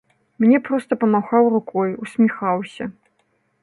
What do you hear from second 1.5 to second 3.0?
рукой, усміхаўся.